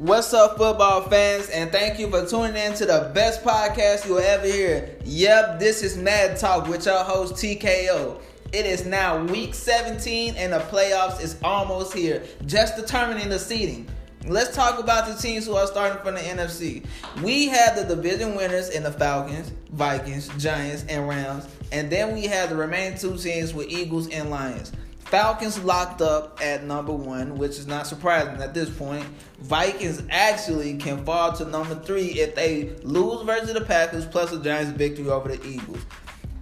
[0.00, 1.50] What's up, football fans?
[1.50, 4.96] And thank you for tuning in to the best podcast you'll ever hear.
[5.04, 8.18] Yep, this is Mad Talk with your host TKO.
[8.50, 13.90] It is now week 17 and the playoffs is almost here, just determining the seeding.
[14.26, 16.86] Let's talk about the teams who are starting from the NFC.
[17.22, 21.46] We have the division winners in the Falcons, Vikings, Giants, and Rams.
[21.72, 24.72] And then we have the remaining two teams with Eagles and Lions.
[25.10, 29.04] Falcons locked up at number one, which is not surprising at this point.
[29.40, 34.38] Vikings actually can fall to number three if they lose versus the Packers plus the
[34.38, 35.84] Giants' victory over the Eagles.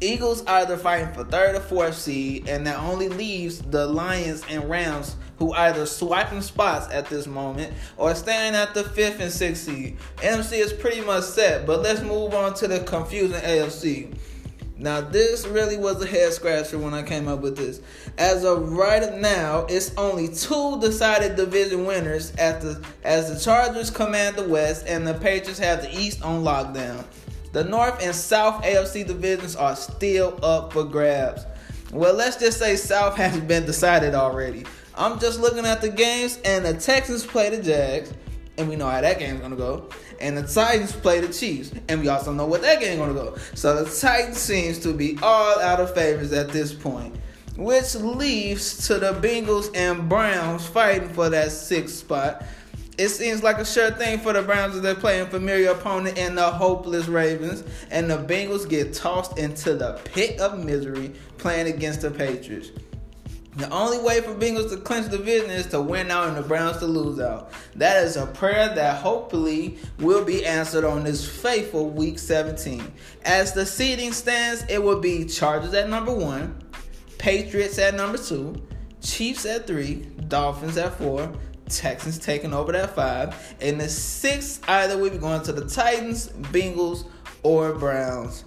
[0.02, 4.68] Eagles either fighting for third or fourth seed, and that only leaves the Lions and
[4.68, 9.64] Rams, who either swiping spots at this moment or staying at the fifth and sixth
[9.64, 9.96] seed.
[10.18, 14.14] NFC is pretty much set, but let's move on to the confusing AFC.
[14.80, 17.80] Now, this really was a head scratcher when I came up with this.
[18.16, 23.90] As of right now, it's only two decided division winners at the, as the Chargers
[23.90, 27.04] command the West and the Patriots have the East on lockdown.
[27.52, 31.44] The North and South AFC divisions are still up for grabs.
[31.90, 34.64] Well, let's just say South has been decided already.
[34.94, 38.12] I'm just looking at the games, and the Texans play the Jags,
[38.58, 39.88] and we know how that game's gonna go.
[40.20, 43.36] And the Titans play the Chiefs, and we also know what that game's gonna go.
[43.54, 47.14] So the Titans seems to be all out of favors at this point,
[47.56, 52.44] which leaves to the Bengals and Browns fighting for that sixth spot.
[52.98, 56.34] It seems like a sure thing for the Browns as they're playing familiar opponent in
[56.34, 62.00] the hopeless Ravens, and the Bengals get tossed into the pit of misery playing against
[62.00, 62.72] the Patriots.
[63.58, 66.42] The only way for Bengals to clinch the division is to win out and the
[66.42, 67.50] Browns to lose out.
[67.74, 72.92] That is a prayer that hopefully will be answered on this faithful week 17.
[73.24, 76.56] As the seeding stands, it will be Chargers at number one,
[77.18, 78.62] Patriots at number two,
[79.00, 81.28] Chiefs at three, Dolphins at four,
[81.68, 86.28] Texans taking over that five, and the sixth either we be going to the Titans,
[86.28, 87.06] Bengals,
[87.42, 88.44] or Browns.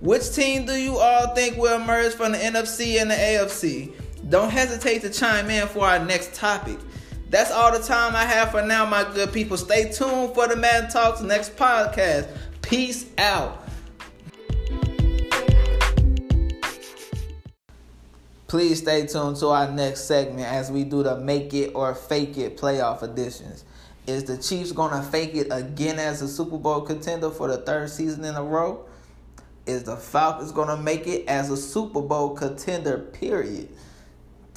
[0.00, 3.92] Which team do you all think will emerge from the NFC and the AFC?
[4.28, 6.78] Don't hesitate to chime in for our next topic.
[7.30, 9.56] That's all the time I have for now, my good people.
[9.56, 12.28] Stay tuned for the Mad Talks next podcast.
[12.60, 13.62] Peace out.
[18.48, 22.36] Please stay tuned to our next segment as we do the make it or fake
[22.36, 23.64] it playoff editions.
[24.08, 27.58] Is the Chiefs going to fake it again as a Super Bowl contender for the
[27.58, 28.86] third season in a row?
[29.66, 33.68] Is the Falcons going to make it as a Super Bowl contender, period?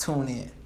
[0.09, 0.58] Tune in.